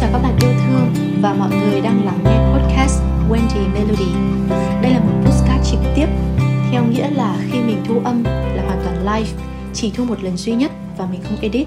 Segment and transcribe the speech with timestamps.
[0.00, 4.12] chào các bạn yêu thương và mọi người đang lắng nghe podcast Wendy Melody.
[4.82, 6.06] Đây là một podcast trực tiếp,
[6.70, 9.30] theo nghĩa là khi mình thu âm là hoàn toàn live,
[9.74, 11.66] chỉ thu một lần duy nhất và mình không edit.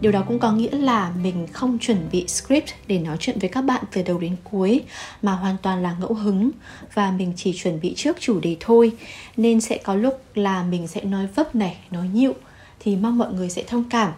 [0.00, 3.48] Điều đó cũng có nghĩa là mình không chuẩn bị script để nói chuyện với
[3.48, 4.82] các bạn từ đầu đến cuối
[5.22, 6.50] mà hoàn toàn là ngẫu hứng
[6.94, 8.92] và mình chỉ chuẩn bị trước chủ đề thôi
[9.36, 12.32] nên sẽ có lúc là mình sẽ nói vấp này, nói nhịu
[12.80, 14.12] thì mong mọi người sẽ thông cảm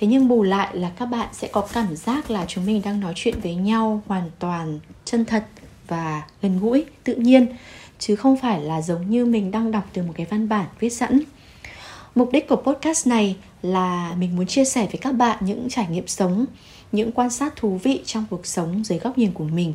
[0.00, 3.00] thế nhưng bù lại là các bạn sẽ có cảm giác là chúng mình đang
[3.00, 5.44] nói chuyện với nhau hoàn toàn chân thật
[5.88, 7.46] và gần gũi tự nhiên
[7.98, 10.90] chứ không phải là giống như mình đang đọc từ một cái văn bản viết
[10.90, 11.20] sẵn.
[12.14, 15.86] Mục đích của podcast này là mình muốn chia sẻ với các bạn những trải
[15.90, 16.46] nghiệm sống
[16.92, 19.74] những quan sát thú vị trong cuộc sống dưới góc nhìn của mình.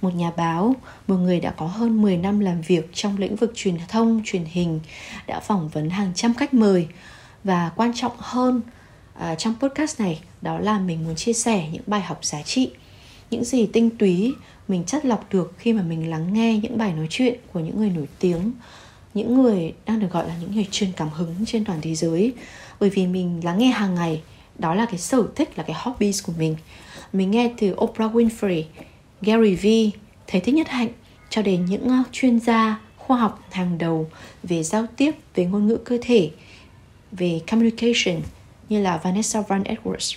[0.00, 0.74] Một nhà báo,
[1.06, 4.44] một người đã có hơn 10 năm làm việc trong lĩnh vực truyền thông, truyền
[4.44, 4.80] hình,
[5.26, 6.88] đã phỏng vấn hàng trăm khách mời.
[7.44, 8.60] Và quan trọng hơn
[9.18, 12.70] à, trong podcast này đó là mình muốn chia sẻ những bài học giá trị
[13.30, 14.34] những gì tinh túy
[14.68, 17.78] mình chất lọc được khi mà mình lắng nghe những bài nói chuyện của những
[17.78, 18.52] người nổi tiếng
[19.18, 22.32] những người đang được gọi là những người truyền cảm hứng trên toàn thế giới.
[22.80, 24.22] Bởi vì mình lắng nghe hàng ngày
[24.58, 26.56] đó là cái sở thích là cái hobbies của mình.
[27.12, 28.62] Mình nghe từ Oprah Winfrey,
[29.22, 29.90] Gary Vee,
[30.26, 30.88] thầy thích nhất hạnh
[31.30, 34.10] cho đến những ờ, chuyên gia khoa học hàng đầu
[34.42, 36.30] về giao tiếp, về ngôn ngữ cơ thể,
[37.12, 38.20] về communication
[38.68, 40.16] như là Vanessa Van Edwards.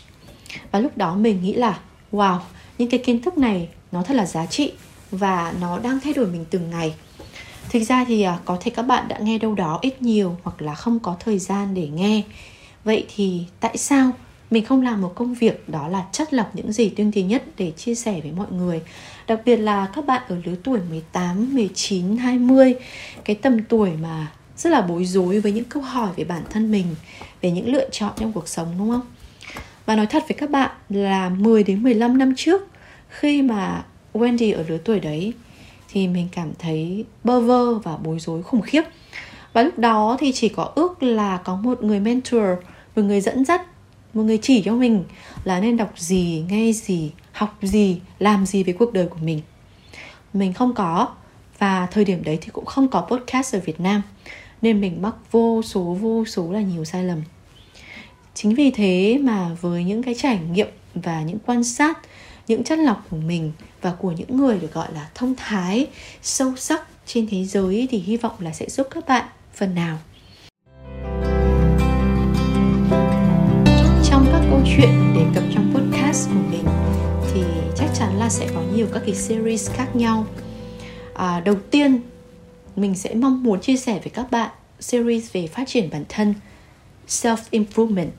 [0.71, 1.79] Và lúc đó mình nghĩ là
[2.11, 2.39] wow
[2.77, 4.71] những cái kiến thức này nó thật là giá trị
[5.11, 6.93] và nó đang thay đổi mình từng ngày.
[7.69, 10.61] Thực ra thì à, có thể các bạn đã nghe đâu đó ít nhiều hoặc
[10.61, 12.21] là không có thời gian để nghe.
[12.83, 14.11] Vậy thì tại sao
[14.51, 17.43] mình không làm một công việc đó là chất lọc những gì tinh túy nhất
[17.57, 18.81] để chia sẻ với mọi người?
[19.27, 22.75] Đặc biệt là các bạn ở lứa tuổi 18, 19, 20
[23.25, 24.27] Cái tầm tuổi mà
[24.61, 26.85] rất là bối rối với những câu hỏi về bản thân mình
[27.41, 29.01] về những lựa chọn trong cuộc sống đúng không?
[29.85, 32.67] Và nói thật với các bạn là 10 đến 15 năm trước
[33.09, 35.33] khi mà Wendy ở lứa tuổi đấy
[35.93, 38.83] thì mình cảm thấy bơ vơ và bối rối khủng khiếp.
[39.53, 42.43] Và lúc đó thì chỉ có ước là có một người mentor,
[42.95, 43.61] một người dẫn dắt,
[44.13, 45.03] một người chỉ cho mình
[45.43, 49.41] là nên đọc gì, nghe gì, học gì, làm gì với cuộc đời của mình.
[50.33, 51.07] Mình không có
[51.59, 54.01] và thời điểm đấy thì cũng không có podcast ở Việt Nam
[54.61, 57.21] nên mình mắc vô số vô số là nhiều sai lầm.
[58.33, 61.99] Chính vì thế mà với những cái trải nghiệm và những quan sát
[62.47, 63.51] những chất lọc của mình
[63.81, 65.87] và của những người được gọi là thông thái
[66.21, 69.97] sâu sắc trên thế giới thì hy vọng là sẽ giúp các bạn phần nào.
[74.09, 76.65] Trong các câu chuyện đề cập trong podcast của mình
[77.33, 77.41] thì
[77.75, 80.25] chắc chắn là sẽ có nhiều các cái series khác nhau.
[81.13, 81.99] À, đầu tiên
[82.75, 86.33] mình sẽ mong muốn chia sẻ với các bạn series về phát triển bản thân
[87.07, 88.17] self improvement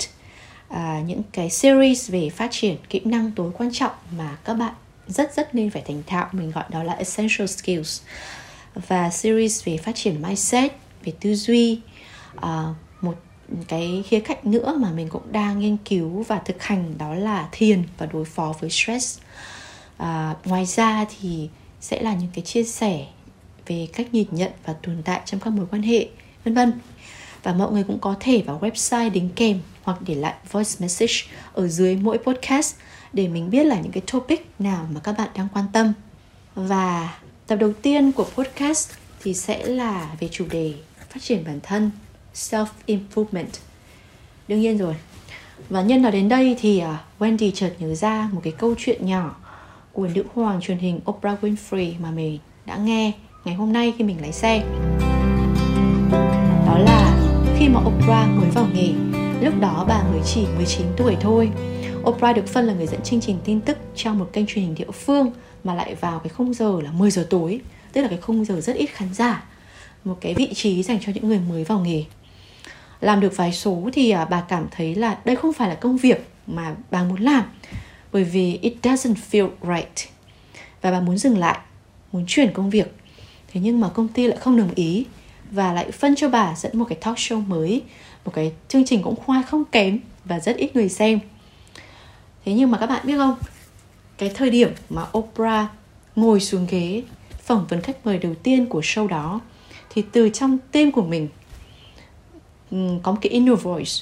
[0.69, 4.75] à, những cái series về phát triển kỹ năng tối quan trọng mà các bạn
[5.07, 8.01] rất rất nên phải thành thạo mình gọi đó là essential skills.
[8.75, 10.73] Và series về phát triển mindset
[11.05, 11.81] về tư duy
[12.41, 13.15] à, một
[13.69, 17.49] cái khía cạnh nữa mà mình cũng đang nghiên cứu và thực hành đó là
[17.53, 19.19] thiền và đối phó với stress.
[19.97, 21.49] À, ngoài ra thì
[21.81, 23.07] sẽ là những cái chia sẻ
[23.73, 26.09] về cách nhìn nhận và tồn tại trong các mối quan hệ,
[26.45, 26.73] vân vân.
[27.43, 31.15] Và mọi người cũng có thể vào website đính kèm hoặc để lại voice message
[31.53, 32.77] ở dưới mỗi podcast
[33.13, 35.93] để mình biết là những cái topic nào mà các bạn đang quan tâm.
[36.55, 38.91] Và tập đầu tiên của podcast
[39.23, 40.75] thì sẽ là về chủ đề
[41.11, 41.91] phát triển bản thân
[42.35, 43.51] self improvement
[44.49, 44.95] đương nhiên rồi.
[45.69, 49.07] Và nhân nói đến đây thì à, Wendy chợt nhớ ra một cái câu chuyện
[49.07, 49.37] nhỏ
[49.93, 53.13] của nữ hoàng truyền hình Oprah Winfrey mà mình đã nghe
[53.45, 54.63] ngày hôm nay khi mình lái xe.
[56.67, 57.17] Đó là
[57.59, 58.93] khi mà Oprah mới vào nghề.
[59.41, 61.51] Lúc đó bà mới chỉ 19 tuổi thôi.
[62.03, 64.75] Oprah được phân là người dẫn chương trình tin tức trong một kênh truyền hình
[64.75, 65.33] địa phương
[65.65, 67.61] mà lại vào cái khung giờ là 10 giờ tối,
[67.93, 69.45] tức là cái khung giờ rất ít khán giả.
[70.05, 72.05] Một cái vị trí dành cho những người mới vào nghề.
[73.01, 75.97] Làm được vài số thì à, bà cảm thấy là đây không phải là công
[75.97, 77.45] việc mà bà muốn làm,
[78.13, 80.09] bởi vì it doesn't feel right.
[80.83, 81.59] Và bà muốn dừng lại,
[82.13, 83.02] muốn chuyển công việc
[83.53, 85.07] thế nhưng mà công ty lại không đồng ý
[85.51, 87.83] và lại phân cho bà dẫn một cái talk show mới,
[88.25, 91.21] một cái chương trình cũng khoai không kém và rất ít người xem.
[92.45, 93.37] Thế nhưng mà các bạn biết không?
[94.19, 95.67] Cái thời điểm mà Oprah
[96.17, 97.03] ngồi xuống ghế
[97.43, 99.41] phỏng vấn khách mời đầu tiên của show đó,
[99.91, 101.29] thì từ trong tim của mình
[103.03, 103.93] có một cái inner voice.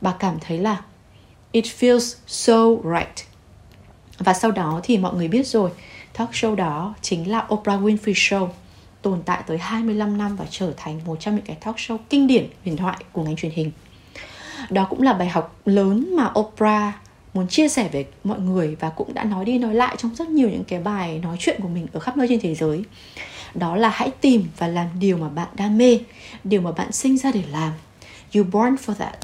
[0.00, 0.82] Bà cảm thấy là,
[1.52, 3.26] it feels so right.
[4.18, 5.70] Và sau đó thì mọi người biết rồi,
[6.12, 8.48] talk show đó chính là Oprah Winfrey Show
[9.02, 12.26] tồn tại tới 25 năm và trở thành một trong những cái talk show kinh
[12.26, 13.70] điển huyền thoại của ngành truyền hình.
[14.70, 16.94] Đó cũng là bài học lớn mà Oprah
[17.34, 20.28] muốn chia sẻ với mọi người và cũng đã nói đi nói lại trong rất
[20.28, 22.84] nhiều những cái bài nói chuyện của mình ở khắp nơi trên thế giới.
[23.54, 25.98] Đó là hãy tìm và làm điều mà bạn đam mê,
[26.44, 27.72] điều mà bạn sinh ra để làm.
[28.34, 29.18] You born for that.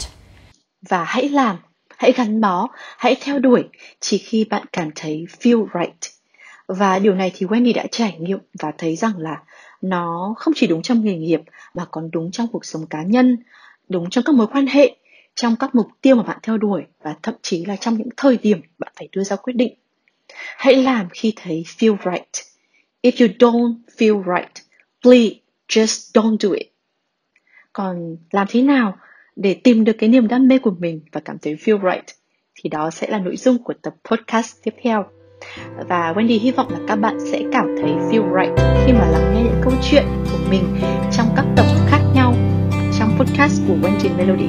[0.88, 1.56] Và hãy làm,
[1.98, 3.64] hãy gắn bó, hãy theo đuổi,
[4.00, 6.21] chỉ khi bạn cảm thấy feel right
[6.72, 9.42] và điều này thì Wendy đã trải nghiệm và thấy rằng là
[9.82, 11.40] nó không chỉ đúng trong nghề nghiệp
[11.74, 13.36] mà còn đúng trong cuộc sống cá nhân,
[13.88, 14.96] đúng trong các mối quan hệ,
[15.34, 18.36] trong các mục tiêu mà bạn theo đuổi và thậm chí là trong những thời
[18.36, 19.74] điểm bạn phải đưa ra quyết định.
[20.56, 22.46] Hãy làm khi thấy feel right.
[23.02, 24.66] If you don't feel right,
[25.02, 25.34] please
[25.68, 26.66] just don't do it.
[27.72, 28.96] Còn làm thế nào
[29.36, 32.16] để tìm được cái niềm đam mê của mình và cảm thấy feel right
[32.54, 35.04] thì đó sẽ là nội dung của tập podcast tiếp theo
[35.88, 38.52] và Wendy hy vọng là các bạn sẽ cảm thấy feel right
[38.86, 40.64] khi mà lắng nghe những câu chuyện của mình
[41.12, 42.34] trong các tập khác nhau
[42.98, 44.48] trong podcast của Wendy Melody.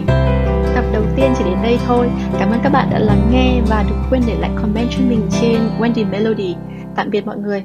[0.76, 2.10] Tập đầu tiên chỉ đến đây thôi.
[2.40, 5.22] Cảm ơn các bạn đã lắng nghe và đừng quên để lại comment cho mình
[5.42, 6.56] trên Wendy Melody.
[6.96, 7.64] Tạm biệt mọi người.